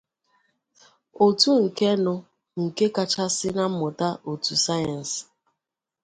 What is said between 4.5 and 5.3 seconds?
sayensi.